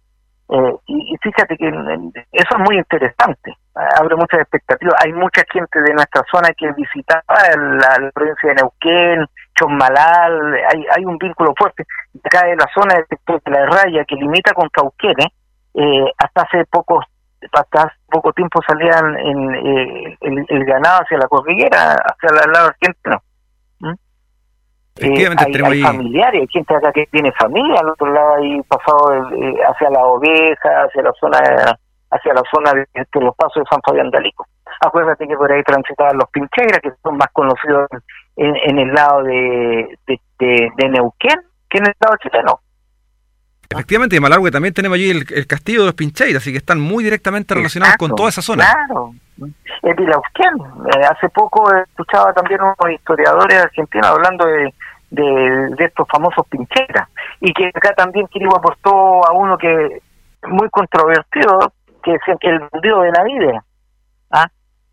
Eh, 0.50 0.74
y, 0.88 1.16
fíjate 1.22 1.56
que 1.56 1.68
eso 1.68 2.50
es 2.50 2.58
muy 2.58 2.76
interesante, 2.76 3.54
abre 3.98 4.16
muchas 4.16 4.40
expectativas. 4.40 4.94
Hay 5.02 5.14
mucha 5.14 5.42
gente 5.50 5.80
de 5.80 5.94
nuestra 5.94 6.22
zona 6.30 6.50
que 6.54 6.70
visitaba 6.72 7.22
la, 7.56 8.10
provincia 8.12 8.50
de 8.50 8.56
Neuquén, 8.56 9.26
Chonmalal, 9.58 10.54
hay, 10.74 10.84
hay 10.94 11.04
un 11.06 11.16
vínculo 11.16 11.54
fuerte. 11.56 11.86
Acá 12.22 12.46
de 12.46 12.56
la 12.56 12.68
zona 12.74 12.96
de, 12.96 13.50
la 13.50 13.66
raya 13.66 14.04
que 14.04 14.16
limita 14.16 14.52
con 14.52 14.68
Cauquene, 14.68 15.32
eh, 15.72 16.12
hasta 16.18 16.42
hace 16.42 16.66
pocos 16.66 17.06
hasta 17.52 17.84
hace 17.84 17.96
poco 18.06 18.34
tiempo 18.34 18.60
salían 18.68 19.16
en, 19.18 19.54
eh, 19.54 20.18
el, 20.20 20.64
ganado 20.66 21.00
hacia 21.00 21.16
la 21.16 21.26
cordillera, 21.26 21.94
hacia 21.94 22.44
el 22.44 22.52
lado 22.52 22.66
argentino. 22.68 23.22
Eh, 25.00 25.28
hay, 25.36 25.82
familiares, 25.82 26.42
hay 26.42 26.48
gente 26.48 26.74
acá 26.74 26.92
que 26.92 27.06
tiene 27.06 27.32
familia, 27.32 27.80
al 27.80 27.88
otro 27.88 28.12
lado 28.12 28.34
hay 28.34 28.60
pasado 28.62 29.14
eh, 29.34 29.54
hacia 29.68 29.90
la 29.90 30.04
oveja, 30.04 30.84
hacia 30.84 31.02
la 31.02 31.12
zona 31.18 31.38
hacia 32.10 32.34
la 32.34 32.42
zona 32.52 32.72
de, 32.72 33.06
los 33.20 33.34
pasos 33.36 33.62
de 33.62 33.68
San 33.70 33.80
Fabián 33.82 34.10
de 34.10 34.18
Alico. 34.18 34.46
Acuérdate 34.80 35.26
que 35.26 35.36
por 35.36 35.50
ahí 35.50 35.62
transitaban 35.62 36.16
los 36.16 36.28
Pincheiras, 36.30 36.80
que 36.80 36.90
son 37.02 37.16
más 37.16 37.28
conocidos 37.32 37.88
en, 38.36 38.78
el 38.78 38.92
lado 38.92 39.22
de, 39.22 39.98
de, 40.06 40.88
Neuquén 40.88 41.40
que 41.68 41.78
en 41.78 41.86
el 41.86 41.94
lado 42.00 42.16
chileno. 42.22 42.60
Efectivamente, 43.68 44.16
en 44.16 44.22
Malargüe 44.22 44.50
también 44.50 44.74
tenemos 44.74 44.96
allí 44.96 45.10
el, 45.10 45.46
castillo 45.46 45.80
de 45.80 45.86
los 45.86 45.94
Pincheiras, 45.94 46.42
así 46.42 46.50
que 46.50 46.58
están 46.58 46.80
muy 46.80 47.04
directamente 47.04 47.54
relacionados 47.54 47.96
con 47.96 48.14
toda 48.16 48.30
esa 48.30 48.42
zona. 48.42 48.64
Claro, 48.64 49.12
el 49.82 49.94
Vilauquén. 49.94 50.54
Eh, 50.96 51.06
hace 51.08 51.28
poco 51.28 51.72
escuchaba 51.74 52.32
también 52.32 52.60
unos 52.60 52.76
historiadores 52.92 53.62
argentinos 53.62 54.08
hablando 54.08 54.46
de, 54.46 54.74
de, 55.10 55.84
estos 55.84 56.06
famosos 56.08 56.46
Pincheiras, 56.48 57.08
y 57.40 57.52
que 57.52 57.68
acá 57.68 57.92
también 57.94 58.26
Quirigua 58.28 58.58
aportó 58.58 59.26
a 59.26 59.32
uno 59.32 59.56
que 59.58 60.00
muy 60.48 60.68
controvertido, 60.70 61.72
que 62.02 62.12
decía 62.12 62.34
que 62.40 62.48
el 62.48 62.60
bandido 62.70 63.02
de 63.02 63.10
la 63.12 63.24
vida, 63.24 63.64
¿ah? 64.30 64.46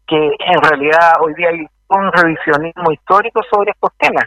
que 0.07 0.17
en 0.17 0.61
realidad 0.61 1.13
hoy 1.21 1.33
día 1.35 1.49
hay 1.49 1.65
un 1.89 2.11
revisionismo 2.11 2.91
histórico 2.91 3.41
sobre 3.49 3.71
estos 3.71 3.91
temas. 3.97 4.25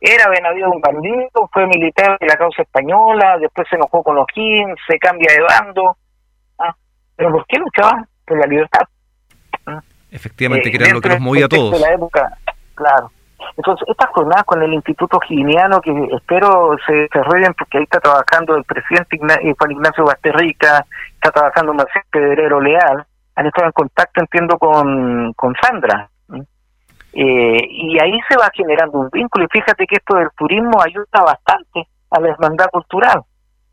Era 0.00 0.30
Benavides 0.30 0.68
un 0.72 0.80
bandido, 0.80 1.50
fue 1.52 1.66
militar 1.66 2.16
de 2.20 2.26
la 2.28 2.36
causa 2.36 2.62
española, 2.62 3.36
después 3.40 3.66
se 3.68 3.74
enojó 3.74 4.00
con 4.04 4.14
los 4.14 4.26
Kings, 4.32 4.78
se 4.86 4.96
cambia 4.96 5.28
de 5.32 5.40
bando. 5.42 5.96
¿ah? 6.60 6.72
¿Pero 7.16 7.32
por 7.32 7.44
qué 7.46 7.58
luchaba? 7.58 8.06
Por 8.24 8.38
la 8.38 8.46
libertad. 8.46 8.82
¿Ah? 9.66 9.80
Efectivamente, 10.12 10.70
que 10.70 10.76
era 10.76 10.94
lo 10.94 11.00
que 11.00 11.08
nos 11.08 11.20
movía 11.20 11.46
a 11.46 11.48
todos. 11.48 11.72
De 11.72 11.80
la 11.80 11.94
época, 11.94 12.32
claro. 12.76 13.10
Entonces, 13.56 13.88
estas 13.88 14.10
jornadas 14.10 14.44
con 14.44 14.62
el 14.62 14.72
Instituto 14.74 15.18
Giniano, 15.20 15.80
que 15.80 15.92
espero 16.12 16.76
se 16.86 16.92
desarrollen, 16.92 17.54
porque 17.54 17.78
ahí 17.78 17.84
está 17.84 18.00
trabajando 18.00 18.56
el 18.56 18.64
presidente 18.64 19.16
eh, 19.16 19.54
Juan 19.58 19.72
Ignacio 19.72 20.04
Basterrica, 20.04 20.84
está 21.14 21.30
trabajando 21.30 21.74
Marcelo 21.74 22.04
Pedrero 22.10 22.60
Leal, 22.60 23.04
han 23.36 23.46
estado 23.46 23.66
en 23.66 23.72
contacto, 23.72 24.20
entiendo, 24.20 24.58
con, 24.58 25.32
con 25.34 25.54
Sandra, 25.62 26.08
eh, 27.12 27.60
y 27.68 27.98
ahí 28.00 28.18
se 28.28 28.36
va 28.36 28.50
generando 28.54 28.98
un 28.98 29.08
vínculo. 29.10 29.44
Y 29.44 29.48
fíjate 29.58 29.86
que 29.86 29.96
esto 29.96 30.16
del 30.16 30.30
turismo 30.36 30.80
ayuda 30.82 31.24
bastante 31.24 31.88
a 32.10 32.20
la 32.20 32.28
hermandad 32.28 32.66
cultural. 32.70 33.22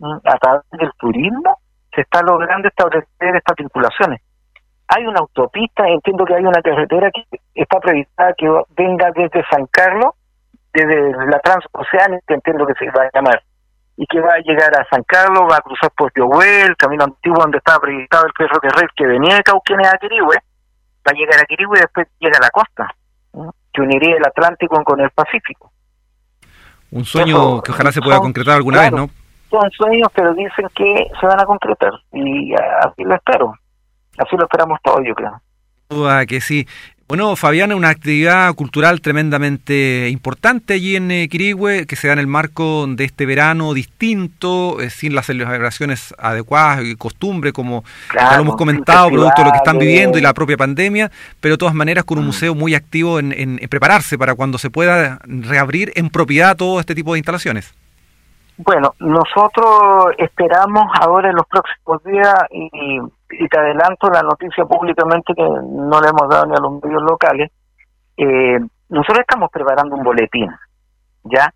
A 0.02 0.38
través 0.38 0.62
del 0.72 0.92
turismo 0.98 1.60
se 1.94 2.02
está 2.02 2.22
logrando 2.22 2.68
establecer 2.68 3.36
estas 3.36 3.56
vinculaciones. 3.58 4.22
Hay 4.88 5.06
una 5.06 5.20
autopista, 5.20 5.88
entiendo 5.88 6.26
que 6.26 6.36
hay 6.36 6.44
una 6.44 6.62
carretera 6.62 7.10
que 7.12 7.24
está 7.56 7.80
prevista 7.80 8.34
que 8.38 8.48
venga 8.78 9.12
desde 9.16 9.44
San 9.50 9.66
Carlos, 9.72 10.14
desde 10.74 11.12
la 11.26 11.40
transoceánica, 11.40 12.34
entiendo 12.34 12.66
que 12.68 12.74
se 12.76 12.92
va 12.92 13.04
a 13.04 13.10
llamar, 13.14 13.42
y 13.98 14.06
que 14.06 14.20
va 14.20 14.34
a 14.34 14.40
llegar 14.40 14.72
a 14.78 14.86
San 14.90 15.04
Carlos, 15.04 15.44
va 15.50 15.58
a 15.58 15.62
cruzar 15.62 15.92
por 15.98 16.12
el 16.16 16.76
camino 16.76 17.06
antiguo 17.06 17.38
donde 17.40 17.58
estaba 17.58 17.80
proyectado 17.80 18.26
el 18.26 18.34
ferrocarril 18.38 18.90
que 18.96 19.06
venía 19.06 19.36
de 19.38 19.44
Cauquenes 19.44 19.88
a 19.88 19.98
Quirihue, 19.98 20.36
va 20.36 21.12
a 21.12 21.14
llegar 21.14 21.40
a 21.40 21.46
Quirihue 21.46 21.78
y 21.78 21.82
después 21.82 22.08
llega 22.20 22.38
a 22.38 22.42
la 22.42 22.50
costa 22.50 22.96
que 23.74 23.82
uniría 23.82 24.16
el 24.18 24.26
Atlántico 24.26 24.82
con 24.84 25.00
el 25.02 25.10
Pacífico. 25.12 25.72
Un 26.92 27.04
sueño 27.04 27.62
que 27.62 27.72
ojalá 27.72 27.92
se 27.92 28.02
pueda 28.02 28.20
concretar 28.20 28.56
alguna 28.56 28.82
vez, 28.82 28.92
¿no? 28.92 29.10
Son 29.50 29.70
sueños, 29.72 30.10
pero 30.14 30.34
dicen 30.34 30.68
que 30.74 31.10
se 31.20 31.26
van 31.26 31.40
a 31.40 31.46
concretar 31.46 31.92
y 32.14 32.54
así 32.54 33.04
lo 33.04 33.16
espero. 33.16 33.54
Así 34.18 34.36
lo 34.38 34.44
esperamos 34.44 34.80
todos, 34.84 35.02
yo 35.06 35.14
creo. 35.14 35.42
Duda 35.90 36.26
que 36.26 36.42
sí. 36.42 36.68
Bueno, 37.08 37.36
Fabián, 37.36 37.72
una 37.72 37.90
actividad 37.90 38.52
cultural 38.56 39.00
tremendamente 39.00 40.10
importante 40.10 40.74
allí 40.74 40.96
en 40.96 41.12
eh, 41.12 41.30
Quirigüe, 41.30 41.86
que 41.86 41.96
se 41.96 42.08
da 42.08 42.14
en 42.14 42.20
el 42.20 42.26
marco 42.26 42.88
de 42.88 43.04
este 43.04 43.28
verano 43.28 43.76
distinto, 43.76 44.82
eh, 44.82 44.90
sin 44.90 45.14
las 45.14 45.28
celebraciones 45.28 46.16
adecuadas 46.18 46.84
y 46.84 46.96
costumbre, 46.96 47.54
como 47.54 47.84
lo 48.12 48.42
hemos 48.42 48.56
comentado, 48.56 49.12
producto 49.12 49.44
de 49.44 49.46
lo 49.46 49.52
que 49.52 49.58
están 49.58 49.78
viviendo 49.78 50.18
y 50.18 50.22
la 50.22 50.34
propia 50.34 50.58
pandemia, 50.58 51.12
pero 51.40 51.54
de 51.54 51.58
todas 51.60 51.76
maneras 51.76 52.06
con 52.06 52.18
un 52.18 52.24
mm. 52.24 52.28
museo 52.28 52.56
muy 52.56 52.74
activo 52.74 53.20
en, 53.20 53.60
prepararse 53.70 54.18
para 54.18 54.34
cuando 54.34 54.58
se 54.58 54.72
pueda 54.72 55.20
reabrir 55.28 55.92
en 55.96 56.10
propiedad 56.10 56.58
todo 56.58 56.80
este 56.80 56.96
tipo 56.96 57.14
de 57.14 57.20
instalaciones. 57.20 57.72
Bueno, 58.58 58.94
nosotros 59.00 60.16
esperamos 60.18 60.86
ahora 61.02 61.30
en 61.30 61.36
los 61.36 61.46
próximos 61.48 62.04
días 62.04 62.34
y 62.52 63.48
te 63.50 63.60
adelanto 63.60 64.10
la 64.10 64.22
noticia 64.22 64.64
públicamente 64.64 65.34
que 65.36 65.44
no 65.44 66.00
le 66.00 66.08
hemos 66.08 66.30
dado 66.30 66.46
ni 66.46 66.54
a 66.54 66.62
los 66.62 66.82
medios 66.82 67.02
locales, 67.04 67.52
eh, 68.18 68.60
nosotros 68.90 69.20
estamos 69.20 69.50
preparando 69.52 69.96
un 69.96 70.04
boletín, 70.04 70.50
¿ya? 71.24 71.52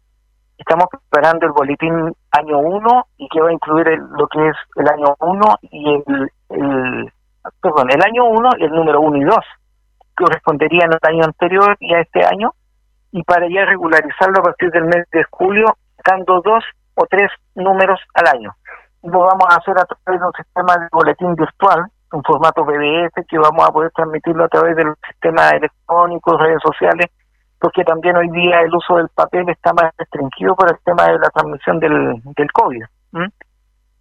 Estamos 0.58 0.88
preparando 0.90 1.46
el 1.46 1.54
boletín 1.54 2.14
año 2.32 2.60
1 2.60 3.08
y 3.18 3.30
que 3.30 3.42
va 3.42 3.50
a 3.50 3.54
incluir 3.54 3.88
lo 3.88 4.28
que 4.28 4.50
es 4.50 4.56
el 4.76 4.88
año 4.90 5.16
1 5.20 5.56
y 5.72 6.04
el, 6.06 6.32
el, 6.50 7.14
perdón, 7.62 7.92
el 7.92 8.02
año 8.04 8.26
1 8.26 8.50
y 8.58 8.64
el 8.66 8.72
número 8.72 9.00
1 9.00 9.18
y 9.18 9.24
2, 9.24 9.36
que 10.18 10.24
corresponderían 10.26 10.92
al 10.92 11.00
año 11.10 11.24
anterior 11.24 11.78
y 11.80 11.94
a 11.94 12.02
este 12.02 12.26
año, 12.26 12.52
y 13.12 13.24
para 13.24 13.48
ya 13.48 13.64
regularizarlo 13.64 14.40
a 14.40 14.44
partir 14.44 14.70
del 14.72 14.84
mes 14.84 15.10
de 15.12 15.24
julio, 15.32 15.78
dando 16.06 16.42
dos 16.42 16.64
o 17.00 17.06
tres 17.10 17.32
números 17.56 18.00
al 18.14 18.28
año 18.36 18.54
lo 19.04 19.20
vamos 19.20 19.48
a 19.50 19.56
hacer 19.56 19.78
a 19.78 19.86
través 19.86 20.20
de 20.20 20.28
un 20.28 20.34
sistema 20.34 20.76
de 20.78 20.88
boletín 20.92 21.36
virtual, 21.36 21.86
un 22.12 22.24
formato 22.24 22.66
BBS 22.66 23.26
que 23.28 23.38
vamos 23.38 23.68
a 23.68 23.72
poder 23.72 23.92
transmitirlo 23.92 24.46
a 24.46 24.50
través 24.50 24.76
del 24.76 24.94
sistema 25.08 25.50
electrónicos, 25.52 26.42
redes 26.42 26.62
sociales, 26.62 27.08
porque 27.60 27.84
también 27.84 28.18
hoy 28.18 28.30
día 28.30 28.62
el 28.62 28.74
uso 28.74 28.96
del 28.96 29.10
papel 29.10 29.48
está 29.50 29.74
más 29.74 29.92
restringido 29.98 30.56
por 30.56 30.72
el 30.72 30.80
tema 30.84 31.06
de 31.06 31.20
la 31.20 31.30
transmisión 31.30 31.80
del, 31.80 32.22
del 32.36 32.52
COVID. 32.52 32.84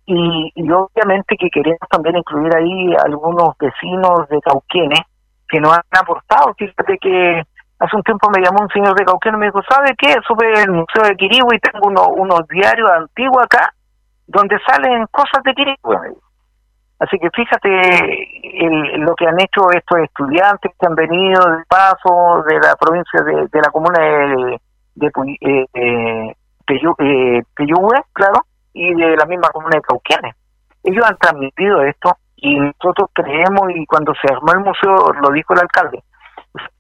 Y, 0.06 0.52
y, 0.54 0.70
obviamente 0.70 1.36
que 1.36 1.50
queremos 1.50 1.86
también 1.90 2.16
incluir 2.16 2.54
ahí 2.56 2.94
algunos 3.04 3.56
vecinos 3.58 4.26
de 4.30 4.40
Cauquenes 4.40 5.00
que 5.48 5.60
nos 5.60 5.74
han 5.74 5.82
aportado. 6.00 6.54
Fíjate 6.56 6.96
que 6.98 7.42
hace 7.78 7.96
un 7.96 8.02
tiempo 8.02 8.28
me 8.30 8.42
llamó 8.42 8.62
un 8.62 8.68
señor 8.70 8.94
de 8.96 9.04
Cauquenes 9.04 9.36
y 9.36 9.40
me 9.40 9.46
dijo, 9.46 9.60
¿sabe 9.68 9.94
qué? 9.96 10.14
Sube 10.26 10.52
el 10.62 10.70
Museo 10.70 11.04
de 11.04 11.16
Quirigua 11.16 11.54
y 11.54 11.60
tengo 11.60 11.88
unos, 11.88 12.46
diarios 12.48 12.90
antiguos 12.90 13.44
acá 13.44 13.72
donde 14.26 14.58
salen 14.66 15.06
cosas 15.10 15.42
de 15.44 15.54
Quirigua. 15.54 16.02
Así 17.00 17.16
que 17.18 17.30
fíjate 17.30 17.68
lo 18.98 19.14
que 19.14 19.26
han 19.26 19.40
hecho 19.40 19.70
estos 19.70 20.00
estudiantes 20.00 20.72
que 20.78 20.86
han 20.86 20.96
venido 20.96 21.40
de 21.56 21.64
paso 21.68 22.42
de 22.48 22.58
la 22.58 22.74
provincia 22.74 23.22
de, 23.22 23.60
la 23.60 23.70
comuna 23.70 24.00
de, 24.00 24.60
de, 24.96 25.06
eh, 25.40 25.66
eh, 25.74 26.34
claro, 28.12 28.40
y 28.72 28.94
de 28.94 29.16
la 29.16 29.26
misma 29.26 29.48
comuna 29.50 29.76
de 29.76 29.82
Cauquienes. 29.82 30.34
Ellos 30.82 31.04
han 31.08 31.16
transmitido 31.18 31.82
esto 31.82 32.16
y 32.36 32.58
nosotros 32.58 33.10
creemos, 33.12 33.70
y 33.74 33.86
cuando 33.86 34.12
se 34.14 34.32
armó 34.32 34.52
el 34.52 34.60
museo, 34.60 35.12
lo 35.20 35.30
dijo 35.30 35.54
el 35.54 35.60
alcalde, 35.60 36.02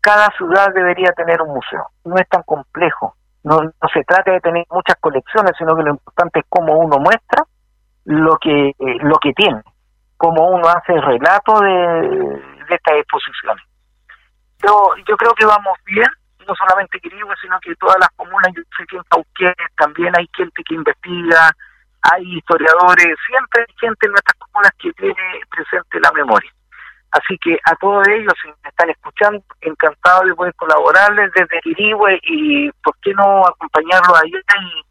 cada 0.00 0.28
ciudad 0.36 0.72
debería 0.74 1.12
tener 1.12 1.40
un 1.42 1.54
museo. 1.54 1.86
No 2.04 2.16
es 2.16 2.28
tan 2.28 2.42
complejo. 2.42 3.14
No, 3.44 3.60
se 3.92 4.02
trata 4.04 4.32
de 4.32 4.40
tener 4.40 4.64
muchas 4.70 4.96
colecciones, 5.00 5.52
sino 5.56 5.76
que 5.76 5.82
lo 5.82 5.90
importante 5.90 6.40
es 6.40 6.46
cómo 6.48 6.74
uno 6.78 6.98
muestra 6.98 7.44
lo 8.04 8.36
que 8.38 8.70
eh, 8.70 8.98
lo 9.02 9.16
que 9.16 9.32
tiene, 9.32 9.62
cómo 10.16 10.50
uno 10.50 10.66
hace 10.68 10.94
el 10.94 11.02
relato 11.02 11.60
de, 11.60 11.70
de 12.68 12.74
estas 12.74 12.94
exposiciones. 12.94 13.64
Yo, 14.64 14.94
yo 15.06 15.16
creo 15.16 15.32
que 15.34 15.46
vamos 15.46 15.78
bien, 15.84 16.08
no 16.46 16.54
solamente 16.54 16.98
Quirigua, 17.00 17.34
sino 17.40 17.60
que 17.60 17.74
todas 17.76 17.96
las 18.00 18.08
comunas, 18.16 18.52
yo 18.56 18.62
sé 18.76 18.84
que 18.88 18.96
en 18.96 19.02
Cauquenes 19.04 19.70
también 19.76 20.12
hay 20.18 20.28
gente 20.34 20.62
que 20.64 20.74
investiga, 20.74 21.50
hay 22.02 22.38
historiadores, 22.38 23.14
siempre 23.26 23.64
hay 23.68 23.74
gente 23.78 24.06
en 24.06 24.12
nuestras 24.12 24.38
comunas 24.38 24.72
que 24.78 24.92
tiene 24.92 25.40
presente 25.50 26.00
la 26.00 26.12
memoria. 26.12 26.50
Así 27.10 27.38
que 27.42 27.58
a 27.64 27.74
todos 27.76 28.06
ellos, 28.08 28.32
si 28.42 28.48
me 28.48 28.68
están 28.68 28.90
escuchando, 28.90 29.42
encantado 29.60 30.26
de 30.26 30.34
poder 30.34 30.54
colaborarles 30.54 31.30
desde 31.34 31.60
Quirigüe 31.62 32.20
y 32.22 32.70
por 32.82 32.94
qué 33.00 33.12
no 33.14 33.46
acompañarlos 33.46 34.18
allá 34.18 34.38
y 34.60 34.84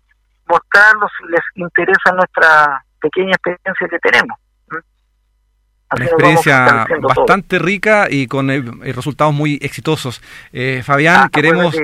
mostrarlos 0.47 1.11
si 1.19 1.31
les 1.31 1.41
interesa 1.55 2.11
nuestra 2.13 2.83
pequeña 2.99 3.31
experiencia 3.31 3.87
que 3.87 3.99
tenemos. 3.99 4.37
Una 5.89 6.05
experiencia 6.05 6.85
bastante 7.01 7.59
rica 7.59 8.07
y 8.09 8.27
con 8.27 8.49
eh, 8.49 8.61
resultados 8.93 9.33
muy 9.33 9.57
exitosos. 9.61 10.21
Eh, 10.51 10.81
Fabián, 10.83 11.21
ah, 11.23 11.29
queremos 11.31 11.77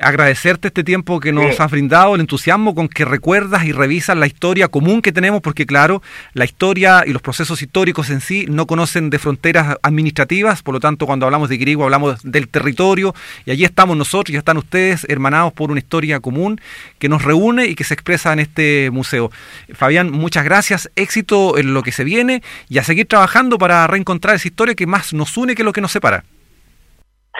agradecerte 0.00 0.68
este 0.68 0.84
tiempo 0.84 1.20
que 1.20 1.32
nos 1.32 1.58
has 1.60 1.70
brindado, 1.70 2.14
el 2.14 2.20
entusiasmo 2.20 2.74
con 2.74 2.88
que 2.88 3.04
recuerdas 3.04 3.64
y 3.64 3.72
revisas 3.72 4.16
la 4.16 4.26
historia 4.26 4.68
común 4.68 5.02
que 5.02 5.12
tenemos, 5.12 5.40
porque 5.40 5.66
claro, 5.66 6.02
la 6.34 6.44
historia 6.44 7.04
y 7.06 7.12
los 7.12 7.22
procesos 7.22 7.62
históricos 7.62 8.10
en 8.10 8.20
sí 8.20 8.46
no 8.48 8.66
conocen 8.66 9.10
de 9.10 9.18
fronteras 9.18 9.76
administrativas, 9.82 10.62
por 10.62 10.74
lo 10.74 10.80
tanto 10.80 11.06
cuando 11.06 11.26
hablamos 11.26 11.48
de 11.48 11.58
Quirigua 11.58 11.86
hablamos 11.86 12.22
del 12.22 12.48
territorio 12.48 13.14
y 13.44 13.50
allí 13.50 13.64
estamos 13.64 13.96
nosotros 13.96 14.34
y 14.34 14.38
están 14.38 14.56
ustedes 14.56 15.06
hermanados 15.08 15.52
por 15.52 15.70
una 15.70 15.80
historia 15.80 16.20
común 16.20 16.60
que 16.98 17.08
nos 17.08 17.22
reúne 17.22 17.66
y 17.66 17.74
que 17.74 17.84
se 17.84 17.94
expresa 17.94 18.32
en 18.32 18.40
este 18.40 18.90
museo. 18.90 19.30
Fabián, 19.72 20.10
muchas 20.10 20.44
gracias, 20.44 20.90
éxito 20.96 21.58
en 21.58 21.74
lo 21.74 21.82
que 21.82 21.92
se 21.92 22.04
viene 22.04 22.42
y 22.68 22.78
a 22.78 22.84
seguir 22.84 23.06
trabajando 23.06 23.58
para 23.58 23.86
reencontrar 23.86 24.36
esa 24.36 24.48
historia 24.48 24.74
que 24.74 24.86
más 24.86 25.12
nos 25.12 25.36
une 25.36 25.54
que 25.54 25.64
lo 25.64 25.72
que 25.72 25.80
nos 25.80 25.92
separa. 25.92 26.24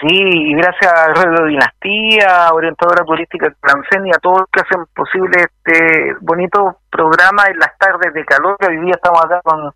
Sí, 0.01 0.07
y 0.09 0.53
gracias 0.53 0.93
a 0.93 1.07
Radio 1.13 1.45
Dinastía, 1.47 2.49
orientadora 2.53 3.03
turística 3.03 3.51
Francén 3.59 4.05
y 4.05 4.11
a 4.11 4.19
todos 4.19 4.41
los 4.41 4.49
que 4.51 4.61
hacen 4.61 4.85
posible 4.95 5.41
este 5.41 6.15
bonito 6.21 6.79
programa 6.91 7.45
en 7.47 7.57
las 7.57 7.75
tardes 7.77 8.13
de 8.13 8.23
calor. 8.25 8.57
Hoy 8.67 8.77
día 8.77 8.93
estamos 8.95 9.25
acá 9.25 9.41
con, 9.43 9.73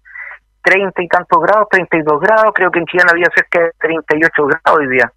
30 0.63 1.01
y 1.01 1.07
tantos 1.07 1.41
grados, 1.41 1.67
32 1.69 2.21
grados, 2.21 2.51
creo 2.53 2.71
que 2.71 2.79
en 2.79 2.85
Chillán 2.85 3.09
había 3.09 3.27
cerca 3.33 3.59
de 3.59 3.71
38 3.79 4.45
grados 4.45 4.79
hoy 4.79 4.87
día. 4.89 5.11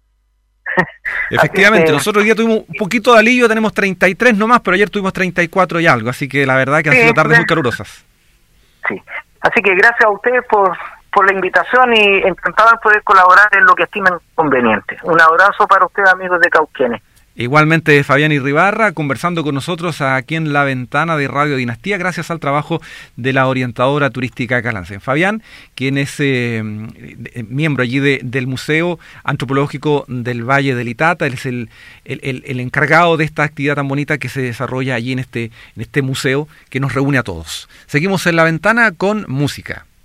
Efectivamente, 1.29 1.91
nosotros 1.91 2.21
hoy 2.21 2.25
día 2.25 2.35
tuvimos 2.35 2.63
un 2.67 2.75
poquito 2.77 3.13
de 3.13 3.19
alivio, 3.19 3.47
tenemos 3.47 3.73
33 3.73 4.35
nomás, 4.35 4.61
pero 4.61 4.75
ayer 4.75 4.89
tuvimos 4.89 5.13
34 5.13 5.79
y 5.79 5.87
algo, 5.87 6.09
así 6.09 6.27
que 6.27 6.45
la 6.45 6.55
verdad 6.55 6.81
que 6.81 6.89
han 6.89 6.95
sido 6.95 7.13
tardes 7.13 7.37
muy 7.37 7.45
calurosas. 7.45 8.05
Sí, 8.87 9.01
así 9.41 9.61
que 9.61 9.75
gracias 9.75 10.05
a 10.05 10.09
ustedes 10.09 10.43
por, 10.49 10.75
por 11.15 11.25
la 11.25 11.33
invitación 11.33 11.95
y 11.95 12.17
encantado 12.27 12.71
de 12.71 12.77
poder 12.83 13.01
colaborar 13.03 13.47
en 13.53 13.63
lo 13.63 13.73
que 13.73 13.83
estimen 13.83 14.13
conveniente. 14.35 14.97
Un 15.03 15.19
abrazo 15.19 15.65
para 15.65 15.85
ustedes, 15.85 16.09
amigos 16.09 16.41
de 16.41 16.49
Cauquenes. 16.49 17.01
Igualmente 17.37 18.01
Fabián 18.05 18.31
Irribarra 18.31 18.93
conversando 18.93 19.43
con 19.43 19.55
nosotros 19.55 19.99
aquí 19.99 20.35
en 20.35 20.53
la 20.53 20.63
ventana 20.63 21.17
de 21.17 21.27
Radio 21.27 21.57
Dinastía 21.57 21.97
gracias 21.97 22.31
al 22.31 22.39
trabajo 22.39 22.81
de 23.17 23.33
la 23.33 23.47
orientadora 23.47 24.09
turística 24.09 24.61
Calance. 24.61 25.01
Fabián, 25.01 25.43
quien 25.75 25.97
es 25.97 26.15
eh, 26.19 26.61
miembro 26.63 27.83
allí 27.83 27.99
del 27.99 28.47
Museo 28.47 28.99
Antropológico 29.25 30.05
del 30.07 30.49
Valle 30.49 30.75
del 30.75 30.87
Itata, 30.87 31.27
él 31.27 31.33
es 31.33 31.45
el, 31.45 31.69
el, 32.05 32.59
encargado 32.61 33.17
de 33.17 33.25
esta 33.25 33.43
actividad 33.43 33.75
tan 33.75 33.89
bonita 33.89 34.17
que 34.17 34.29
se 34.29 34.41
desarrolla 34.41 34.95
allí 34.95 35.11
en 35.11 35.19
este, 35.19 35.45
en 35.75 35.81
este 35.81 36.01
museo 36.01 36.47
que 36.69 36.79
nos 36.79 36.93
reúne 36.93 37.17
a 37.17 37.23
todos. 37.23 37.67
Seguimos 37.85 38.25
en 38.27 38.37
la 38.37 38.45
ventana 38.45 38.93
con 38.93 39.25
música. 39.27 39.85